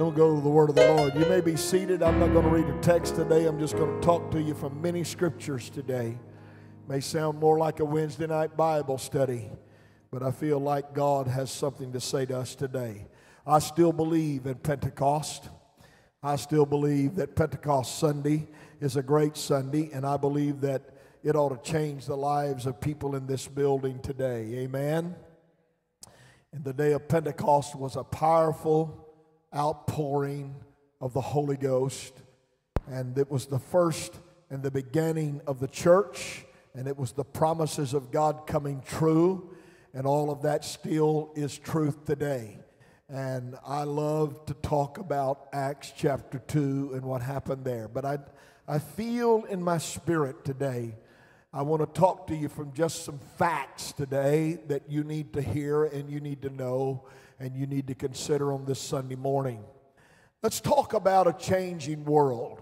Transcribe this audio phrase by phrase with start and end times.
[0.00, 1.14] don't go to the word of the Lord.
[1.14, 2.02] You may be seated.
[2.02, 3.44] I'm not going to read a text today.
[3.44, 6.18] I'm just going to talk to you from many scriptures today.
[6.88, 9.50] May sound more like a Wednesday night Bible study,
[10.10, 13.08] but I feel like God has something to say to us today.
[13.46, 15.50] I still believe in Pentecost.
[16.22, 18.48] I still believe that Pentecost Sunday
[18.80, 22.80] is a great Sunday, and I believe that it ought to change the lives of
[22.80, 24.60] people in this building today.
[24.60, 25.14] Amen.
[26.54, 28.99] And the day of Pentecost was a powerful
[29.54, 30.54] outpouring
[31.00, 32.14] of the Holy Ghost.
[32.88, 34.14] And it was the first
[34.50, 39.54] and the beginning of the church, and it was the promises of God coming true,
[39.94, 42.58] and all of that still is truth today.
[43.08, 47.88] And I love to talk about Acts chapter 2 and what happened there.
[47.88, 48.18] But I,
[48.68, 50.94] I feel in my spirit today,
[51.52, 55.42] I want to talk to you from just some facts today that you need to
[55.42, 57.04] hear and you need to know
[57.40, 59.64] and you need to consider on this Sunday morning.
[60.42, 62.60] Let's talk about a changing world.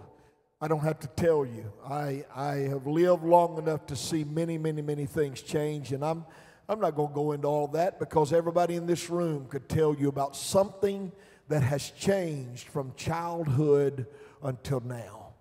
[0.60, 1.72] I don't have to tell you.
[1.84, 6.24] I, I have lived long enough to see many, many, many things change, and I'm,
[6.68, 9.94] I'm not going to go into all that because everybody in this room could tell
[9.94, 11.10] you about something
[11.48, 14.06] that has changed from childhood
[14.44, 15.32] until now.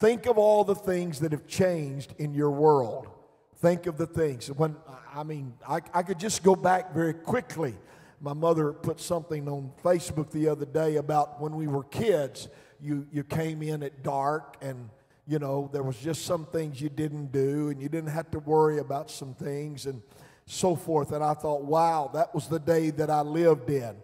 [0.00, 3.08] Think of all the things that have changed in your world.
[3.56, 4.50] Think of the things.
[4.50, 4.76] When
[5.14, 7.74] I mean, I, I could just go back very quickly
[8.20, 13.06] my mother put something on Facebook the other day about when we were kids, you,
[13.10, 14.90] you came in at dark and
[15.26, 18.38] you know there was just some things you didn't do and you didn't have to
[18.40, 20.02] worry about some things and
[20.46, 21.12] so forth.
[21.12, 23.96] And i thought wow that was the day that i lived in.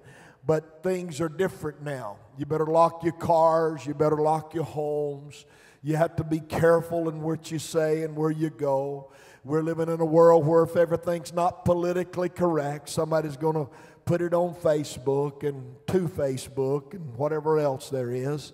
[0.47, 2.19] But things are different now.
[2.39, 5.45] You better lock your cars you better lock your homes.
[5.83, 9.11] You have to be careful in what you say and where you go.
[9.45, 13.69] We're living in a world where if everything's not politically correct somebody's going to
[14.07, 18.53] put it on Facebook and to Facebook and whatever else there is.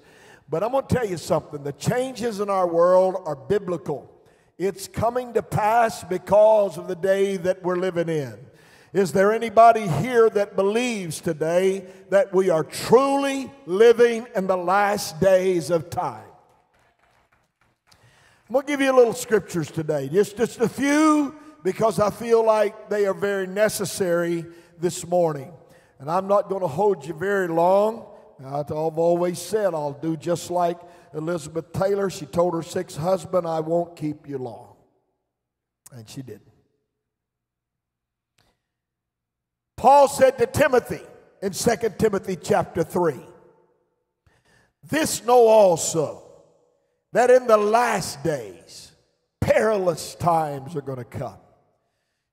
[0.48, 4.11] But I'm going to tell you something the changes in our world are biblical.
[4.58, 8.35] It's coming to pass because of the day that we're living in.
[8.95, 15.20] Is there anybody here that believes today that we are truly living in the last
[15.20, 16.24] days of time?
[18.48, 22.11] I'm going to give you a little scriptures today, just, just a few because I
[22.11, 24.45] feel like they are very necessary
[24.82, 25.50] this morning.
[25.98, 28.04] And I'm not going to hold you very long.
[28.44, 30.78] I've always said I'll do just like
[31.14, 32.10] Elizabeth Taylor.
[32.10, 34.74] She told her sixth husband, I won't keep you long.
[35.92, 36.50] And she didn't.
[39.76, 41.00] Paul said to Timothy
[41.40, 43.14] in 2 Timothy chapter 3,
[44.82, 46.22] This know also
[47.12, 48.92] that in the last days
[49.40, 51.38] perilous times are going to come.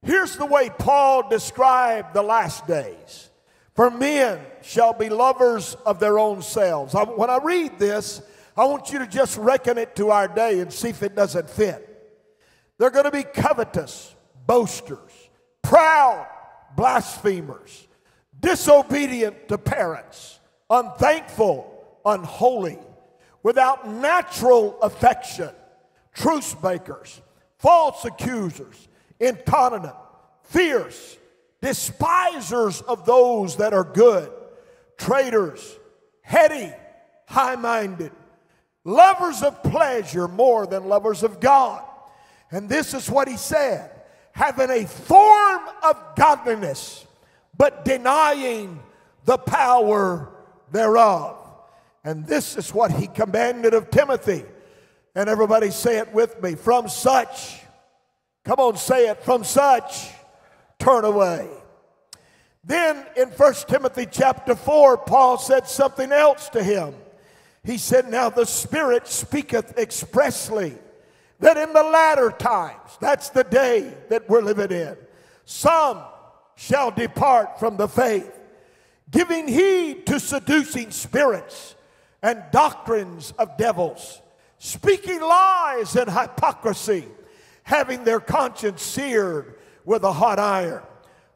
[0.04, 3.30] Here's the way Paul described the last days.
[3.76, 6.96] For men shall be lovers of their own selves.
[6.96, 8.22] I, when I read this,
[8.58, 11.50] I want you to just reckon it to our day and see if it doesn't
[11.50, 11.86] fit.
[12.78, 14.14] They're going to be covetous,
[14.46, 15.12] boasters,
[15.62, 16.28] proud,
[16.76, 17.88] blasphemers,
[18.38, 20.40] disobedient to parents,
[20.70, 22.80] unthankful, unholy,
[23.44, 25.52] without natural affection,
[26.14, 27.22] truce breakers,
[27.58, 28.89] false accusers
[29.20, 29.96] incontinent,
[30.44, 31.18] fierce,
[31.62, 34.32] despisers of those that are good,
[34.98, 35.78] traitors,
[36.22, 36.72] heady,
[37.28, 38.12] high minded,
[38.84, 41.84] lovers of pleasure more than lovers of God.
[42.52, 43.92] And this is what he said
[44.32, 47.06] having a form of godliness,
[47.58, 48.80] but denying
[49.26, 50.32] the power
[50.72, 51.36] thereof.
[52.04, 54.46] And this is what he commanded of Timothy.
[55.14, 57.60] And everybody say it with me from such
[58.50, 59.22] Come on, say it.
[59.22, 60.10] From such,
[60.80, 61.48] turn away.
[62.64, 66.96] Then in 1 Timothy chapter 4, Paul said something else to him.
[67.64, 70.76] He said, Now the Spirit speaketh expressly
[71.40, 74.98] that in the latter times, that's the day that we're living in,
[75.46, 76.00] some
[76.56, 78.36] shall depart from the faith,
[79.12, 81.76] giving heed to seducing spirits
[82.24, 84.24] and doctrines of devils,
[84.58, 87.06] speaking lies and hypocrisy
[87.70, 89.54] having their conscience seared
[89.86, 90.82] with a hot iron,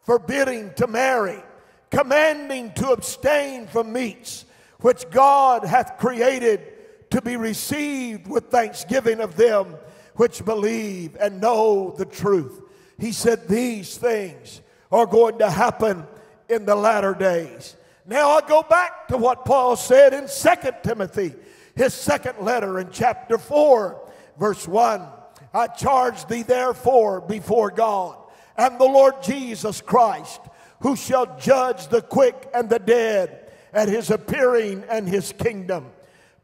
[0.02, 1.40] forbidding to marry,
[1.92, 4.46] commanding to abstain from meats
[4.80, 6.60] which God hath created
[7.12, 9.76] to be received with thanksgiving of them
[10.16, 12.62] which believe and know the truth.
[12.98, 16.04] He said these things are going to happen
[16.50, 17.76] in the latter days.
[18.08, 21.36] Now I go back to what Paul said in Second Timothy,
[21.76, 25.08] his second letter in chapter 4, verse 1.
[25.54, 28.18] I charge thee therefore before God
[28.58, 30.42] and the Lord Jesus Christ,
[30.82, 35.92] who shall judge the quick and the dead at his appearing and his kingdom.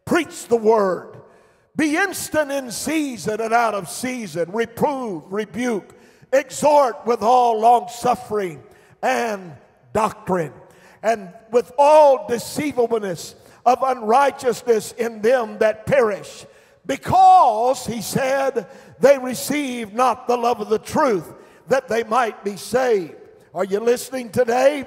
[0.05, 1.21] Preach the word.
[1.75, 4.51] Be instant in season and out of season.
[4.51, 5.95] Reprove, rebuke,
[6.33, 8.63] exhort with all long suffering
[9.01, 9.55] and
[9.93, 10.53] doctrine,
[11.01, 13.35] and with all deceivableness
[13.65, 16.45] of unrighteousness in them that perish.
[16.85, 18.67] Because, he said,
[18.99, 21.33] they receive not the love of the truth,
[21.67, 23.15] that they might be saved.
[23.53, 24.85] Are you listening today?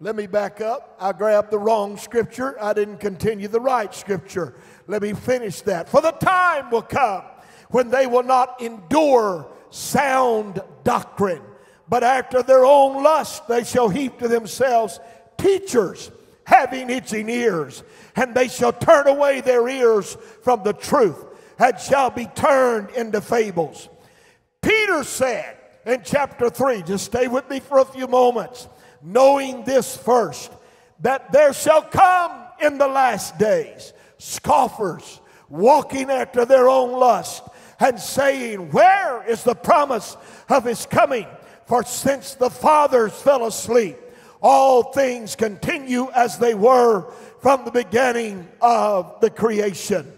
[0.00, 0.96] Let me back up.
[0.98, 2.56] I grabbed the wrong scripture.
[2.62, 4.54] I didn't continue the right scripture.
[4.86, 5.88] Let me finish that.
[5.88, 7.24] For the time will come
[7.68, 11.42] when they will not endure sound doctrine,
[11.88, 14.98] but after their own lust they shall heap to themselves
[15.36, 16.10] teachers
[16.44, 17.84] having itching ears,
[18.16, 21.24] and they shall turn away their ears from the truth
[21.60, 23.88] and shall be turned into fables.
[24.62, 28.68] Peter said in chapter 3, just stay with me for a few moments,
[29.02, 30.50] knowing this first,
[31.00, 37.42] that there shall come in the last days scoffers walking after their own lust
[37.78, 40.16] and saying, Where is the promise
[40.48, 41.26] of his coming?
[41.66, 43.96] For since the fathers fell asleep,
[44.42, 47.10] all things continue as they were
[47.40, 50.12] from the beginning of the creation.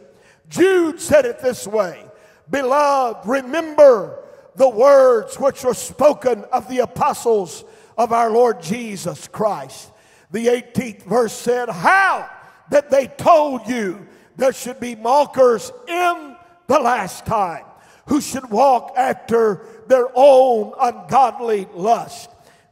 [0.52, 2.04] Jude said it this way
[2.50, 4.22] Beloved, remember
[4.54, 7.64] the words which were spoken of the apostles
[7.96, 9.90] of our Lord Jesus Christ.
[10.30, 12.28] The 18th verse said, How
[12.70, 14.06] that they told you
[14.36, 17.64] there should be mockers in the last time
[18.06, 22.28] who should walk after their own ungodly lust.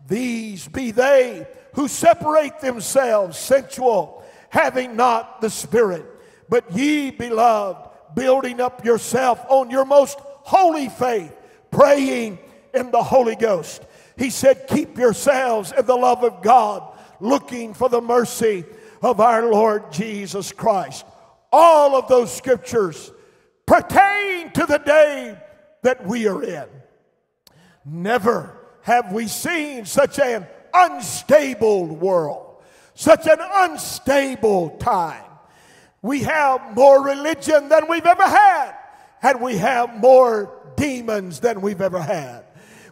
[0.06, 6.09] These be they who separate themselves sensual, having not the Spirit.
[6.50, 11.32] But ye, beloved, building up yourself on your most holy faith,
[11.70, 12.40] praying
[12.74, 13.82] in the Holy Ghost.
[14.18, 18.64] He said, Keep yourselves in the love of God, looking for the mercy
[19.00, 21.06] of our Lord Jesus Christ.
[21.52, 23.12] All of those scriptures
[23.64, 25.38] pertain to the day
[25.82, 26.66] that we are in.
[27.84, 32.62] Never have we seen such an unstable world,
[32.94, 35.29] such an unstable time.
[36.02, 38.74] We have more religion than we've ever had,
[39.22, 42.44] and we have more demons than we've ever had.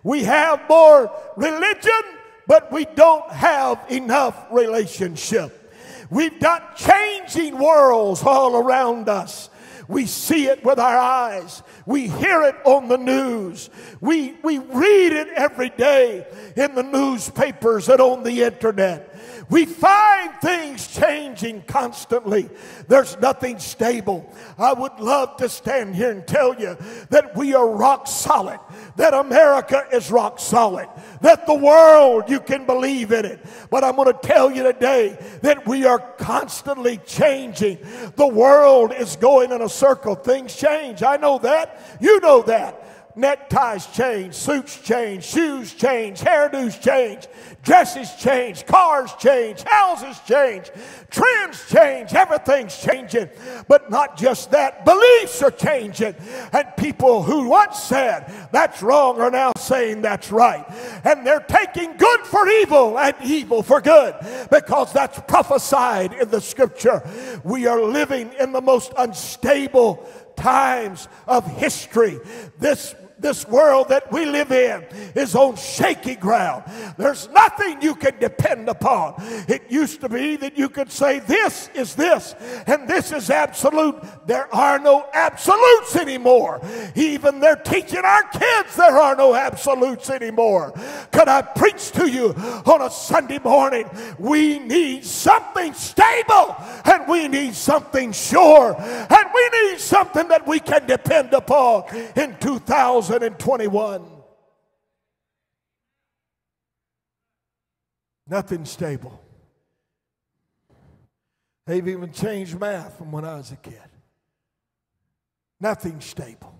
[0.03, 2.03] We have more religion,
[2.47, 5.73] but we don't have enough relationship.
[6.11, 9.51] We've got changing worlds all around us.
[9.89, 11.63] We see it with our eyes.
[11.87, 13.71] We hear it on the news.
[14.03, 16.27] We, we read it every day
[16.57, 19.08] in the newspapers and on the internet.
[19.51, 22.51] We find things changing constantly.
[22.87, 24.31] There's nothing stable.
[24.59, 26.77] I would love to stand here and tell you
[27.11, 28.61] that we are rock solid,
[28.97, 30.89] that America is rock solid,
[31.23, 33.41] that the world, you can believe in it.
[33.71, 37.79] But I'm going to tell you today that we are constantly changing.
[38.17, 40.15] The world is going in a circle.
[40.15, 41.03] Things change.
[41.03, 41.99] I know that.
[42.01, 42.88] You know that
[43.19, 47.27] neckties change, suits change, shoes change, hairdos change,
[47.65, 50.71] dresses change, cars change, houses change,
[51.11, 53.29] trends change, everything's changing.
[53.67, 56.15] But not just that, beliefs are changing.
[56.53, 60.65] And people who once said that's wrong are now saying that's right.
[61.05, 64.15] And they're taking good for evil and evil for good
[64.51, 67.03] because that's prophesied in the scripture.
[67.43, 72.21] We are living in the most unstable times of history.
[72.61, 74.85] This this world that we live in
[75.15, 76.65] is on shaky ground.
[76.97, 79.15] There's nothing you can depend upon.
[79.49, 82.35] It used to be that you could say, This is this,
[82.67, 83.97] and this is absolute.
[84.27, 86.61] There are no absolutes anymore.
[86.95, 90.73] Even they're teaching our kids there are no absolutes anymore.
[91.13, 92.31] Could I preach to you
[92.67, 93.89] on a Sunday morning?
[94.19, 100.61] We need something stable, and we need something sure, and we need something that we
[100.61, 101.85] can depend upon
[102.17, 103.08] in 2000.
[103.09, 104.05] 2021.
[108.29, 109.19] Nothing stable.
[111.65, 113.81] They've even changed math from when I was a kid.
[115.59, 116.55] Nothing stable.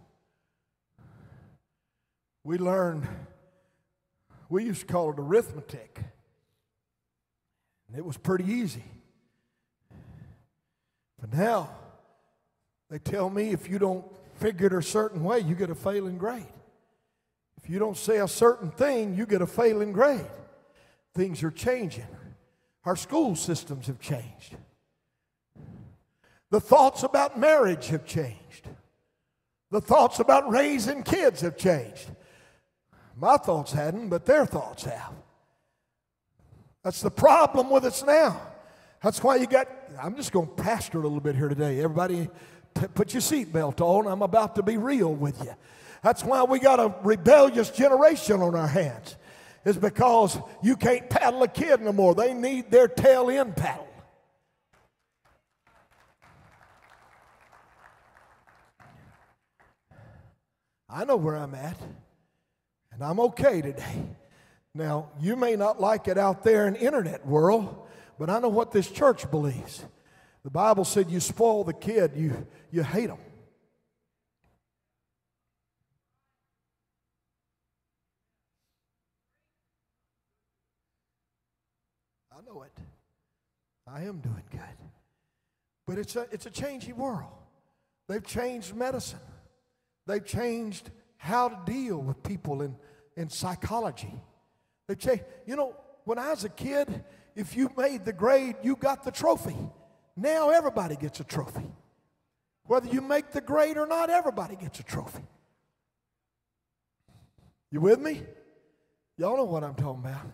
[2.45, 3.07] We learned,
[4.49, 6.01] we used to call it arithmetic.
[7.89, 8.85] And it was pretty easy.
[11.21, 11.69] But now,
[12.89, 16.47] they tell me if you don't figured a certain way, you get a failing grade.
[17.63, 20.31] If you don't say a certain thing, you get a failing grade.
[21.15, 22.07] Things are changing.
[22.85, 24.57] Our school systems have changed.
[26.51, 28.69] The thoughts about marriage have changed.
[29.71, 32.11] The thoughts about raising kids have changed.
[33.17, 35.13] My thoughts hadn't, but their thoughts have.
[36.83, 38.41] That's the problem with us now.
[39.03, 39.69] That's why you got,
[40.01, 41.83] I'm just going to pastor a little bit here today.
[41.83, 42.31] Everybody,
[42.75, 44.07] put your seatbelt on.
[44.07, 45.55] I'm about to be real with you.
[46.03, 49.17] That's why we got a rebellious generation on our hands.
[49.65, 52.15] Is because you can't paddle a kid no more.
[52.15, 53.89] They need their tail end paddle.
[60.89, 61.77] I know where I'm at,
[62.93, 64.07] and I'm okay today.
[64.75, 67.87] Now, you may not like it out there in internet world,
[68.19, 69.85] but I know what this church believes.
[70.49, 73.19] The Bible said you spoil the kid, you, you hate them.
[82.33, 82.73] I know it.
[83.87, 84.61] I am doing good.
[85.87, 87.29] But it's a, it's a changing world.
[88.09, 89.19] They've changed medicine.
[90.07, 92.75] They've changed how to deal with people in,
[93.19, 94.15] in psychology.
[94.87, 95.25] They've changed.
[95.45, 97.05] You know, when I was a kid,
[97.37, 99.55] if you made the grade, you got the trophy.
[100.19, 101.71] Now everybody gets a trophy.
[102.65, 105.23] Whether you make the grade or not, everybody gets a trophy.
[107.71, 108.23] You with me?
[109.17, 110.27] Y'all know what I'm talking about.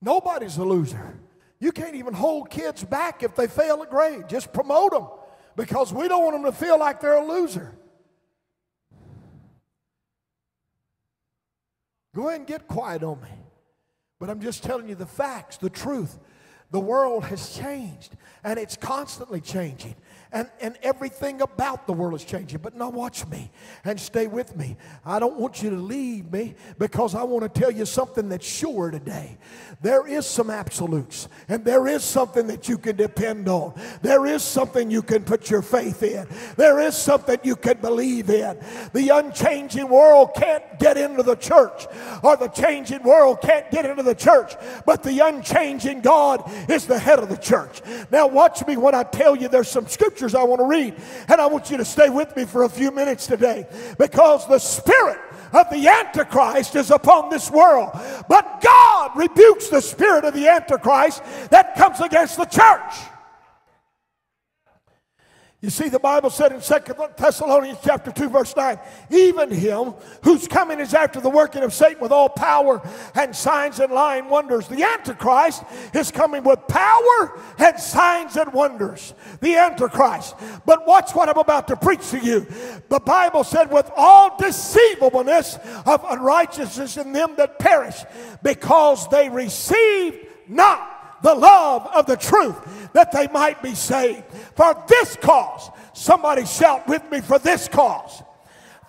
[0.00, 1.20] Nobody's a loser.
[1.60, 4.28] You can't even hold kids back if they fail a grade.
[4.28, 5.08] Just promote them
[5.56, 7.76] because we don't want them to feel like they're a loser.
[12.14, 13.28] Go ahead and get quiet on me.
[14.18, 16.18] But I'm just telling you the facts, the truth.
[16.70, 19.94] The world has changed and it's constantly changing
[20.34, 22.58] and, and everything about the world is changing.
[22.58, 23.52] But now watch me
[23.84, 24.76] and stay with me.
[25.06, 28.46] I don't want you to leave me because I want to tell you something that's
[28.46, 29.38] sure today.
[29.80, 33.80] There is some absolutes and there is something that you can depend on.
[34.02, 36.26] There is something you can put your faith in.
[36.56, 38.58] There is something you can believe in.
[38.92, 41.86] The unchanging world can't get into the church
[42.24, 46.98] or the changing world can't get into the church, but the unchanging God is the
[46.98, 47.82] head of the church.
[48.10, 50.94] Now watch me when I tell you there's some scripture scriptures I want to read.
[51.28, 53.66] And I want you to stay with me for a few minutes today
[53.98, 55.18] because the spirit
[55.52, 57.90] of the Antichrist is upon this world.
[58.28, 63.13] But God rebukes the spirit of the Antichrist that comes against the church.
[65.64, 68.78] You see, the Bible said in Second Thessalonians chapter 2, verse 9,
[69.08, 73.80] even him whose coming is after the working of Satan with all power and signs
[73.80, 74.68] and lying wonders.
[74.68, 75.62] The Antichrist
[75.94, 79.14] is coming with power and signs and wonders.
[79.40, 80.34] The Antichrist.
[80.66, 82.46] But watch what I'm about to preach to you.
[82.90, 85.56] The Bible said, with all deceivableness
[85.86, 88.04] of unrighteousness in them that perish,
[88.42, 90.93] because they received not
[91.24, 94.24] the love of the truth that they might be saved.
[94.54, 98.22] For this cause, somebody shout with me, for this cause.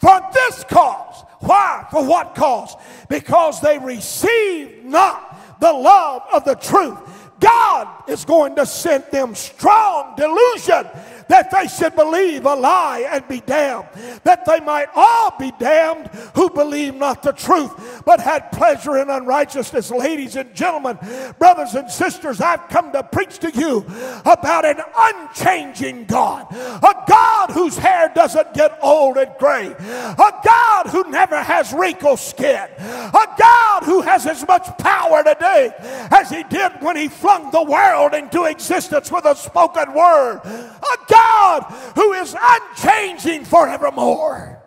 [0.02, 1.24] For this cause.
[1.40, 1.88] Why?
[1.90, 2.76] For what cause?
[3.08, 7.00] Because they received not the love of the truth.
[7.40, 10.90] God is going to send them strong delusion
[11.28, 13.88] that they should believe a lie and be damned,
[14.24, 19.10] that they might all be damned who believe not the truth, but had pleasure in
[19.10, 19.92] unrighteousness.
[19.92, 20.98] Ladies and gentlemen,
[21.40, 23.86] brothers and sisters, I've come to preach to you
[24.26, 30.88] about an unchanging God, a God whose hair doesn't get old and gray, a God
[30.88, 35.74] who never has wrinkled skin, a God who has as much power today
[36.12, 40.98] as he did when he flung the world into existence with a spoken word, a
[41.16, 41.64] God
[41.96, 44.62] who is unchanging forevermore.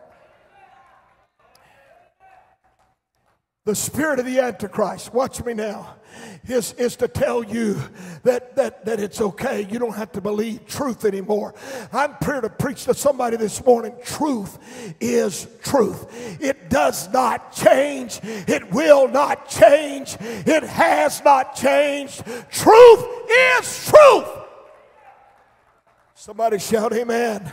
[3.65, 5.97] The spirit of the Antichrist, watch me now,
[6.47, 7.79] is, is to tell you
[8.23, 9.69] that, that, that it's okay.
[9.71, 11.55] You don't have to believe truth anymore.
[11.93, 13.95] I'm here to preach to somebody this morning.
[14.03, 16.41] Truth is truth.
[16.41, 18.21] It does not change.
[18.23, 20.17] It will not change.
[20.21, 22.25] It has not changed.
[22.51, 23.05] Truth
[23.61, 24.38] is truth.
[26.21, 27.49] Somebody shout amen.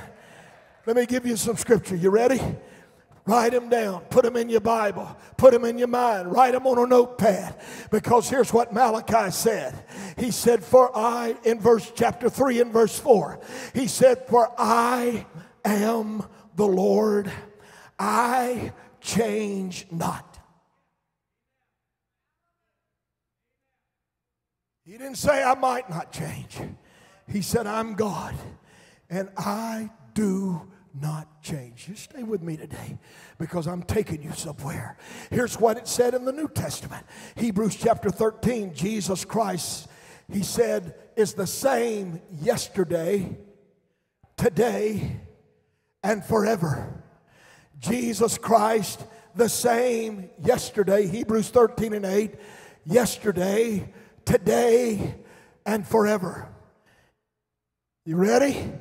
[0.87, 1.95] Let me give you some scripture.
[1.95, 2.41] You ready?
[3.27, 4.01] Write them down.
[4.05, 5.15] Put them in your Bible.
[5.37, 6.31] Put them in your mind.
[6.31, 7.61] Write them on a notepad.
[7.91, 9.85] Because here's what Malachi said.
[10.17, 13.39] He said, For I, in verse chapter 3 and verse 4,
[13.75, 15.27] he said, For I
[15.63, 16.23] am
[16.55, 17.31] the Lord.
[17.99, 20.39] I change not.
[24.83, 26.57] He didn't say I might not change.
[27.27, 28.35] He said, I'm God
[29.09, 30.61] and I do
[30.99, 31.87] not change.
[31.87, 32.97] You stay with me today
[33.37, 34.97] because I'm taking you somewhere.
[35.29, 37.05] Here's what it said in the New Testament
[37.35, 39.87] Hebrews chapter 13 Jesus Christ,
[40.31, 43.37] he said, is the same yesterday,
[44.37, 45.19] today,
[46.03, 47.03] and forever.
[47.79, 49.03] Jesus Christ,
[49.35, 52.35] the same yesterday, Hebrews 13 and 8,
[52.85, 53.91] yesterday,
[54.23, 55.15] today,
[55.65, 56.54] and forever.
[58.07, 58.71] You ready?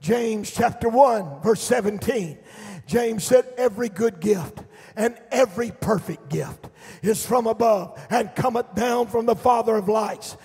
[0.00, 2.38] James chapter 1, verse 17.
[2.86, 4.62] James said, Every good gift
[4.94, 6.68] and every perfect gift
[7.02, 10.36] is from above and cometh down from the Father of lights.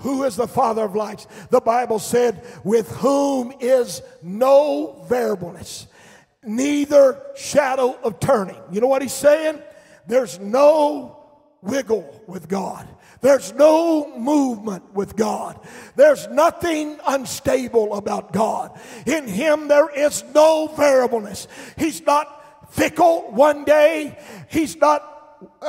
[0.00, 1.26] Who is the Father of lights?
[1.48, 5.86] The Bible said, With whom is no variableness,
[6.44, 8.60] neither shadow of turning.
[8.70, 9.62] You know what he's saying?
[10.06, 11.24] There's no
[11.62, 12.86] wiggle with God.
[13.20, 15.58] There's no movement with God.
[15.96, 18.78] There's nothing unstable about God.
[19.06, 21.48] In Him, there is no variableness.
[21.76, 24.18] He's not fickle one day.
[24.48, 25.17] He's not,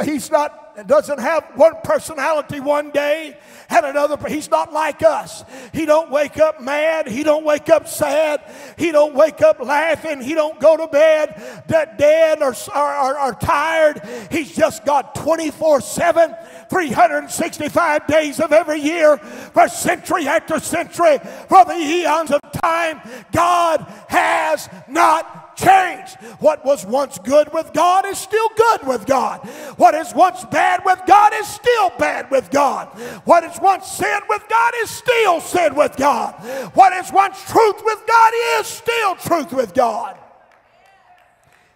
[0.04, 3.38] he's not doesn't have one personality one day
[3.70, 5.44] and another he's not like us.
[5.74, 7.08] He don't wake up mad.
[7.08, 8.42] He don't wake up sad.
[8.78, 10.22] He don't wake up laughing.
[10.22, 14.02] He don't go to bed dead or, or, or tired.
[14.32, 16.36] He's just got 24 7
[16.70, 23.82] 365 days of every year for century after century for the eons of time god
[24.08, 26.16] has not changed.
[26.40, 29.40] What was once good with God is still good with God.
[29.78, 32.88] What is once bad with God is still bad with God.
[33.26, 36.34] What is once sin with God is still sin with God.
[36.74, 40.18] What is once truth with God is still truth with God.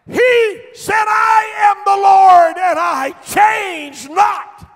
[0.07, 4.69] He said, I am the Lord and I change not.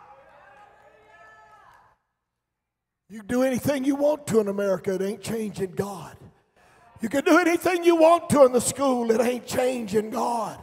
[3.10, 6.17] You do anything you want to in America, it ain't changing God.
[7.08, 10.60] You can do anything you want to in the school, it ain't changing God.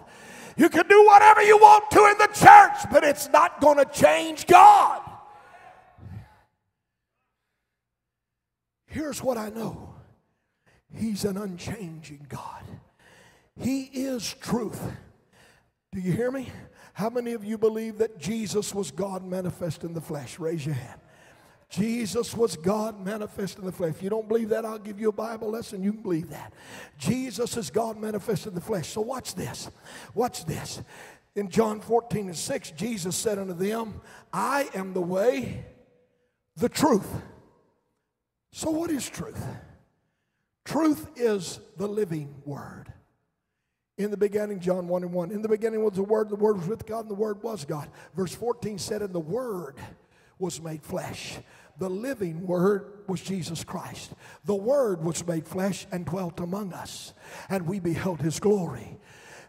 [0.59, 3.87] You can do whatever you want to in the church, but it's not going to
[3.87, 5.01] change God.
[8.85, 9.95] Here's what I know
[10.95, 12.63] He's an unchanging God,
[13.59, 14.83] He is truth.
[15.93, 16.51] Do you hear me?
[16.93, 20.39] How many of you believe that Jesus was God manifest in the flesh?
[20.39, 21.01] Raise your hand.
[21.75, 23.95] Jesus was God manifest in the flesh.
[23.97, 25.83] If you don't believe that, I'll give you a Bible lesson.
[25.83, 26.53] You can believe that.
[26.99, 28.89] Jesus is God manifest in the flesh.
[28.91, 29.69] So watch this.
[30.15, 30.81] Watch this.
[31.35, 34.01] In John 14 and 6, Jesus said unto them,
[34.33, 35.65] I am the way,
[36.57, 37.09] the truth.
[38.53, 39.45] So, what is truth?
[40.65, 42.93] Truth is the living word.
[43.99, 45.33] In the beginning, John 1 and 1.
[45.33, 47.65] In the beginning was the Word, the Word was with God, and the Word was
[47.65, 47.89] God.
[48.15, 49.77] Verse 14 said, And the Word
[50.39, 51.39] was made flesh.
[51.79, 54.13] The living Word was Jesus Christ.
[54.45, 57.13] The Word was made flesh and dwelt among us,
[57.49, 58.99] and we beheld His glory.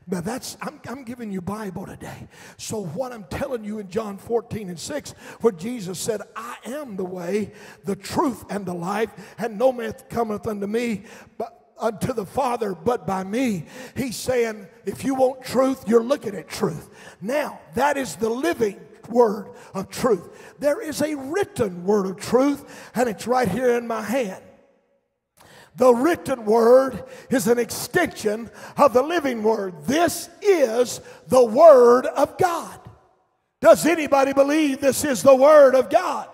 [0.08, 2.28] Now that's I'm, I'm, giving you Bible today.
[2.58, 5.12] So what I'm telling you in John 14 and 6,
[5.42, 7.54] where Jesus said, I am the way,
[7.86, 9.10] the truth, and the life,
[9.40, 11.04] and no man cometh unto me
[11.38, 13.66] but unto the Father but by me.
[13.96, 16.90] He's saying, if you want truth, you're looking at truth.
[17.22, 20.56] Now, that is the living word of truth.
[20.60, 24.44] There is a written word of truth, and it's right here in my hand.
[25.76, 29.84] The written word is an extension of the living word.
[29.86, 32.80] This is the word of God.
[33.62, 36.30] Does anybody believe this is the word of God?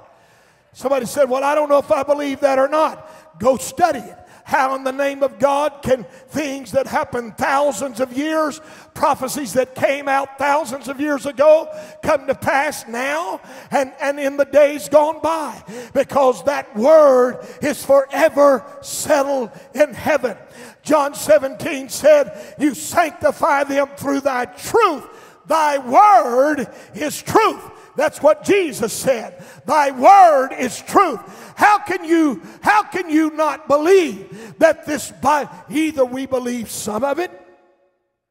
[0.74, 3.40] Somebody said, Well, I don't know if I believe that or not.
[3.40, 4.18] Go study it.
[4.52, 8.60] How, in the name of God, can things that happened thousands of years,
[8.94, 13.40] prophecies that came out thousands of years ago, come to pass now
[13.72, 15.64] and, and in the days gone by?
[15.94, 20.36] Because that word is forever settled in heaven.
[20.84, 25.08] John 17 said, You sanctify them through thy truth.
[25.48, 27.71] Thy word is truth.
[27.96, 29.44] That's what Jesus said.
[29.66, 31.20] Thy word is truth.
[31.56, 37.04] How can you how can you not believe that this by either we believe some
[37.04, 37.32] of it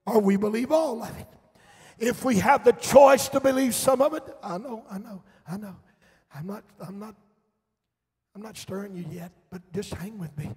[0.07, 1.27] or we believe all of it?
[1.99, 5.57] If we have the choice to believe some of it, I know, I know, I
[5.57, 5.77] know.
[6.35, 7.15] I'm not I'm not
[8.35, 10.55] I'm not stirring you yet, but just hang with me.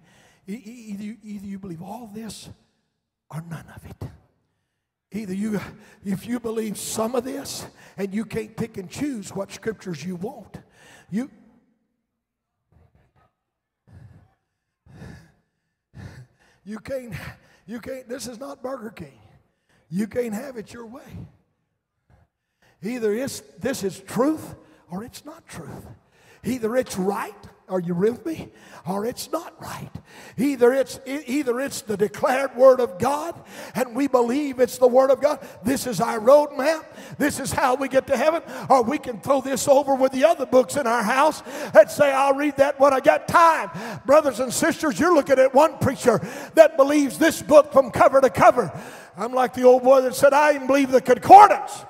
[0.48, 2.50] Either you, either you believe all this
[3.32, 4.10] or none of it.
[5.14, 5.60] Either you,
[6.04, 10.16] if you believe some of this and you can't pick and choose what scriptures you
[10.16, 10.58] want,
[11.12, 11.30] you,
[16.66, 17.14] you can't,
[17.68, 19.20] you can't, this is not Burger King.
[19.88, 21.28] You can't have it your way.
[22.82, 24.56] Either it's, this is truth
[24.90, 25.86] or it's not truth.
[26.44, 27.36] Either it's right
[27.70, 28.43] are you with me?
[28.86, 29.92] Or it's not right.
[30.36, 33.42] Either it's either it's the declared word of God,
[33.76, 35.40] and we believe it's the word of God.
[35.64, 36.84] This is our roadmap.
[37.18, 38.44] This is how we get to heaven.
[38.70, 41.42] Or we can throw this over with the other books in our house
[41.74, 43.72] and say, "I'll read that when I got time."
[44.06, 46.20] Brothers and sisters, you're looking at one preacher
[46.56, 48.70] that believes this book from cover to cover.
[49.16, 51.86] I'm like the old boy that said, "I even believe the concordance."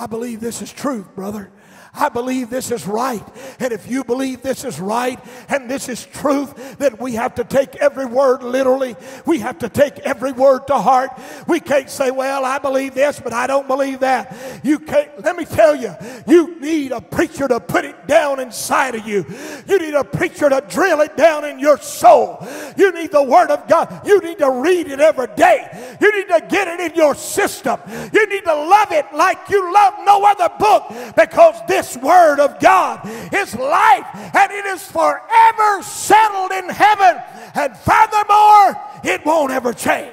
[0.00, 1.50] I believe this is truth, brother.
[1.98, 3.24] I believe this is right.
[3.58, 7.44] And if you believe this is right and this is truth, then we have to
[7.44, 8.96] take every word literally.
[9.26, 11.10] We have to take every word to heart.
[11.48, 14.34] We can't say, well, I believe this, but I don't believe that.
[14.62, 15.94] You can't, let me tell you,
[16.26, 19.26] you need a preacher to put it down inside of you.
[19.66, 22.46] You need a preacher to drill it down in your soul.
[22.76, 24.06] You need the Word of God.
[24.06, 25.96] You need to read it every day.
[26.00, 27.80] You need to get it in your system.
[28.12, 32.58] You need to love it like you love no other book because this Word of
[32.60, 33.00] God
[33.34, 37.22] is life and it is forever settled in heaven.
[37.54, 40.12] And furthermore, it won't ever change.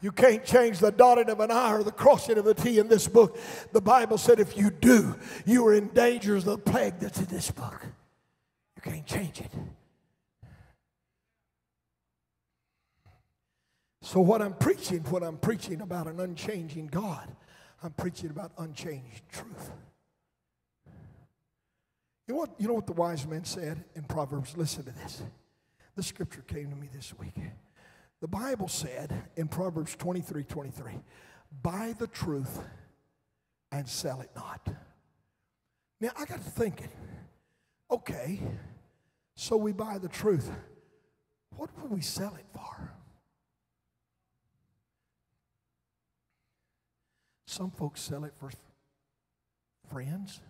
[0.00, 2.88] You can't change the dotting of an I or the crossing of a T in
[2.88, 3.36] this book.
[3.72, 7.26] The Bible said if you do, you are in danger of the plague that's in
[7.26, 7.84] this book.
[8.76, 9.50] You can't change it.
[14.02, 17.28] So, what I'm preaching, what I'm preaching about an unchanging God,
[17.82, 19.70] I'm preaching about unchanged truth.
[22.26, 24.56] You know what, you know what the wise men said in Proverbs?
[24.56, 25.22] Listen to this.
[25.96, 27.34] The scripture came to me this week.
[28.20, 30.92] The Bible said in Proverbs 23 23,
[31.62, 32.60] buy the truth
[33.72, 34.68] and sell it not.
[36.00, 36.90] Now I got to thinking,
[37.90, 38.40] okay,
[39.34, 40.50] so we buy the truth.
[41.56, 42.92] What would we sell it for?
[47.48, 48.50] Some folks sell it for
[49.90, 50.42] friends.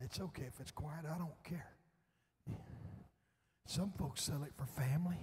[0.00, 1.68] It's okay if it's quiet, I don't care.
[3.66, 5.18] Some folks sell it for family.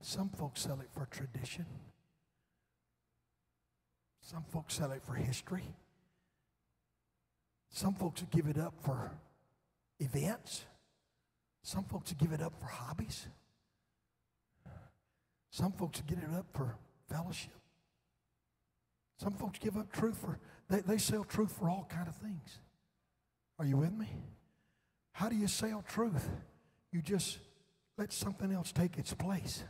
[0.00, 1.66] Some folks sell it for tradition.
[4.20, 5.74] Some folks sell it for history.
[7.70, 9.10] Some folks give it up for
[9.98, 10.64] events.
[11.64, 13.26] Some folks give it up for hobbies.
[15.50, 16.76] Some folks get it up for
[17.10, 17.52] fellowship.
[19.16, 22.58] Some folks give up truth for, they, they sell truth for all kind of things.
[23.58, 24.08] Are you with me?
[25.12, 26.28] How do you sell truth?
[26.92, 27.38] You just
[27.96, 29.64] let something else take its place.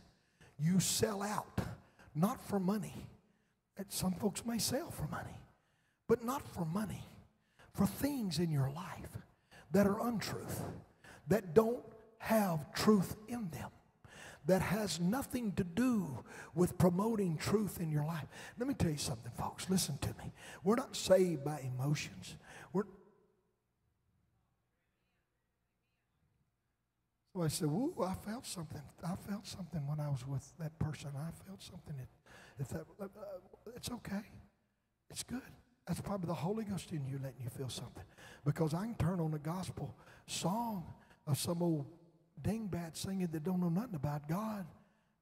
[0.58, 1.60] You sell out,
[2.14, 3.06] not for money.
[3.88, 5.38] Some folks may sell for money,
[6.08, 7.04] but not for money,
[7.72, 9.16] for things in your life
[9.70, 10.62] that are untruth,
[11.28, 11.84] that don't
[12.18, 13.70] have truth in them
[14.48, 18.26] that has nothing to do with promoting truth in your life.
[18.58, 19.68] Let me tell you something, folks.
[19.68, 20.32] Listen to me.
[20.64, 22.34] We're not saved by emotions.
[22.72, 22.84] We're,
[27.36, 27.94] So I said, "Woo!
[28.04, 28.80] I felt something.
[29.04, 31.10] I felt something when I was with that person.
[31.14, 31.94] I felt something.
[32.58, 33.06] If that, uh,
[33.76, 34.22] it's okay.
[35.10, 35.42] It's good.
[35.86, 38.04] That's probably the Holy Ghost in you letting you feel something.
[38.44, 39.94] Because I can turn on a gospel
[40.26, 40.84] song
[41.26, 41.86] of some old
[42.42, 44.64] dingbat singing that don't know nothing about God,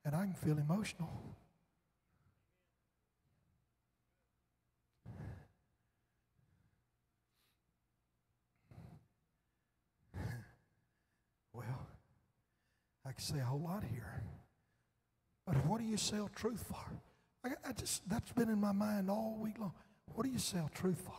[0.05, 1.11] and I can feel emotional.
[11.53, 11.87] well,
[13.05, 14.23] I can say a whole lot here.
[15.47, 16.85] But what do you sell truth for?
[17.45, 19.73] I, I just that's been in my mind all week long.
[20.15, 21.15] What do you sell truth for?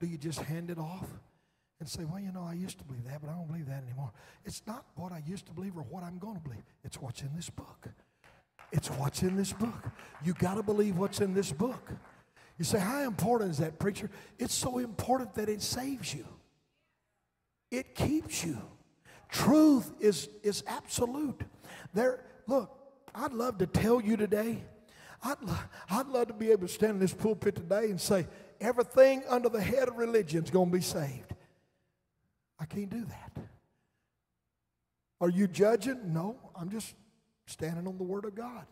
[0.00, 1.08] Do you just hand it off
[1.82, 3.82] and say, well, you know, I used to believe that, but I don't believe that
[3.82, 4.12] anymore?
[4.44, 6.62] It's not what I used to believe or what I'm going to believe.
[6.84, 7.88] It's what's in this book.
[8.70, 9.90] It's what's in this book.
[10.24, 11.90] You got to believe what's in this book.
[12.56, 14.10] You say, how important is that, preacher?
[14.38, 16.24] It's so important that it saves you.
[17.72, 18.62] It keeps you.
[19.28, 21.40] Truth is, is absolute.
[21.94, 22.70] There, look,
[23.12, 24.62] I'd love to tell you today,
[25.24, 25.36] I'd,
[25.90, 28.28] I'd love to be able to stand in this pulpit today and say,
[28.60, 31.31] everything under the head of religion is going to be saved.
[32.62, 33.42] I can't do that.
[35.20, 36.12] Are you judging?
[36.12, 36.94] No, I'm just
[37.46, 38.66] standing on the Word of God.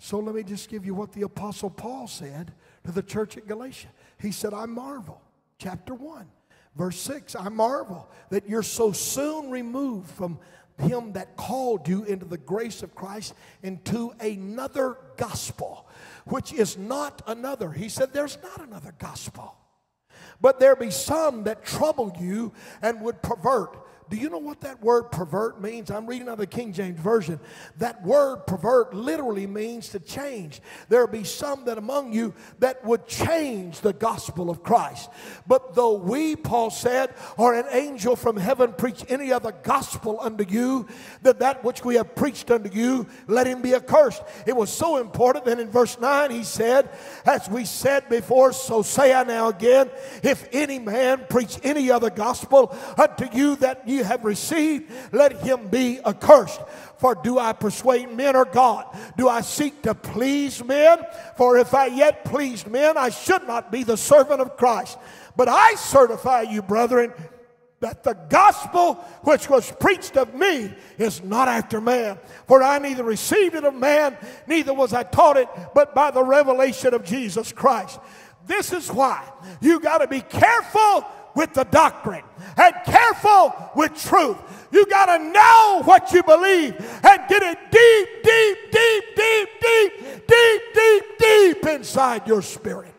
[0.00, 2.52] So let me just give you what the Apostle Paul said
[2.84, 3.86] to the church at Galatia.
[4.20, 5.22] He said, I marvel,
[5.58, 6.26] chapter 1.
[6.74, 10.38] Verse 6 I marvel that you're so soon removed from
[10.78, 15.88] him that called you into the grace of Christ into another gospel,
[16.26, 17.70] which is not another.
[17.70, 19.56] He said, There's not another gospel.
[20.40, 23.76] But there be some that trouble you and would pervert
[24.08, 25.90] do you know what that word pervert means?
[25.90, 27.40] I'm reading out of the King James Version.
[27.78, 30.60] That word pervert literally means to change.
[30.88, 35.10] There be some that among you that would change the gospel of Christ.
[35.46, 40.44] But though we, Paul said, or an angel from heaven preach any other gospel unto
[40.48, 40.86] you,
[41.22, 44.22] that that which we have preached unto you, let him be accursed.
[44.46, 46.90] It was so important that in verse 9 he said,
[47.24, 49.90] As we said before, so say I now again,
[50.22, 55.68] if any man preach any other gospel unto you that ye have received, let him
[55.68, 56.60] be accursed.
[56.98, 58.86] For do I persuade men or God?
[59.16, 60.98] Do I seek to please men?
[61.36, 64.98] For if I yet pleased men, I should not be the servant of Christ.
[65.36, 67.12] But I certify you, brethren,
[67.80, 72.18] that the gospel which was preached of me is not after man.
[72.46, 76.24] For I neither received it of man, neither was I taught it, but by the
[76.24, 78.00] revelation of Jesus Christ.
[78.46, 79.22] This is why
[79.60, 81.04] you got to be careful
[81.36, 82.24] with the doctrine
[82.56, 84.38] and careful with truth.
[84.72, 90.26] You got to know what you believe and get it deep, deep, deep, deep, deep,
[90.26, 92.94] deep, deep, deep inside your spirit.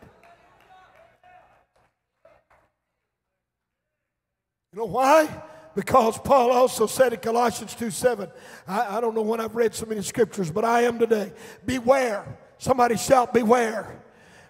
[4.71, 5.43] You know why?
[5.73, 8.29] Because Paul also said in Colossians 2 7,
[8.67, 11.33] I, I don't know when I've read so many scriptures, but I am today.
[11.65, 12.37] Beware.
[12.59, 14.01] Somebody shout, Beware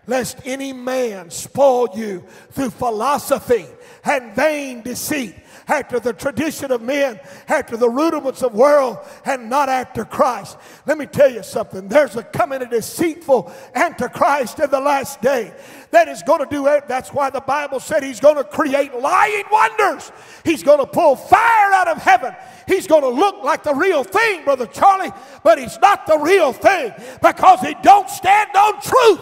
[0.08, 3.65] lest any man spoil you through philosophy
[4.04, 5.36] and vain deceit,
[5.67, 10.58] after the tradition of men, after the rudiments of the world, and not after Christ.
[10.86, 11.89] Let me tell you something.
[11.89, 15.54] There's a coming a deceitful antichrist in the last day
[15.91, 16.88] that is going to do it.
[16.88, 20.12] That's why the Bible said he's going to create lying wonders.
[20.46, 22.34] He's going to pull fire out of heaven.
[22.65, 25.12] He's going to look like the real thing, Brother Charlie,
[25.43, 29.22] but he's not the real thing because he don't stand on truth.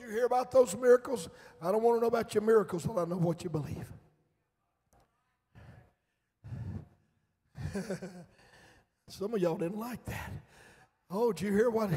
[0.11, 1.29] hear about those miracles?
[1.61, 3.91] I don't want to know about your miracles until I know what you believe.
[9.07, 10.31] Some of y'all didn't like that.
[11.13, 11.89] Oh, do you hear what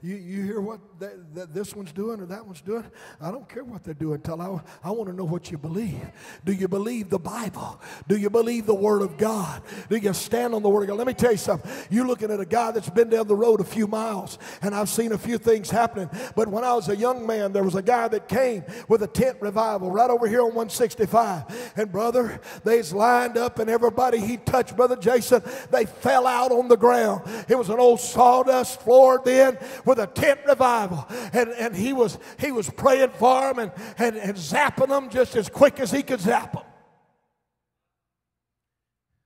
[0.00, 2.84] you, you hear what that, that this one's doing or that one's doing?
[3.20, 4.20] I don't care what they're doing.
[4.22, 6.00] Tell I, I want to know what you believe.
[6.46, 7.78] Do you believe the Bible?
[8.08, 9.60] Do you believe the Word of God?
[9.90, 10.98] Do you stand on the Word of God?
[10.98, 11.70] Let me tell you something.
[11.90, 14.88] You're looking at a guy that's been down the road a few miles, and I've
[14.88, 16.08] seen a few things happening.
[16.34, 19.06] But when I was a young man, there was a guy that came with a
[19.06, 21.72] tent revival right over here on 165.
[21.76, 26.68] And brother, they's lined up, and everybody he touched, brother Jason, they fell out on
[26.68, 27.22] the ground.
[27.50, 31.06] It was an old sawdust floor then with a tent revival.
[31.32, 35.36] And, and he, was, he was praying for them and, and, and zapping them just
[35.36, 36.62] as quick as he could zap them.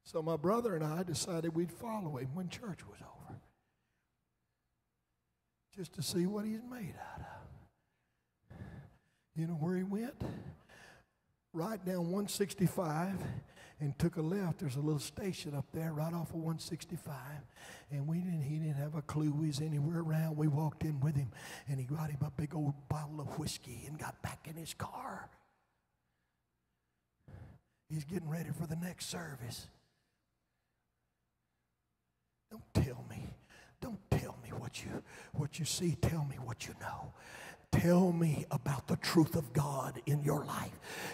[0.04, 3.38] So my brother and I decided we'd follow him when church was over.
[5.74, 7.26] Just to see what he's made out of.
[9.34, 10.14] You know where he went?
[11.52, 13.18] Right down 165
[13.80, 14.60] and took a left.
[14.60, 17.14] There's a little station up there right off of 165.
[17.90, 20.36] And we didn't, he didn't have a clue he was anywhere around.
[20.36, 21.30] We walked in with him
[21.68, 24.74] and he got him a big old bottle of whiskey and got back in his
[24.74, 25.28] car.
[27.88, 29.68] He's getting ready for the next service.
[32.50, 33.28] Don't tell me.
[33.80, 35.96] Don't tell me what you what you see.
[36.00, 37.12] Tell me what you know.
[37.80, 40.70] Tell me about the truth of God in your life.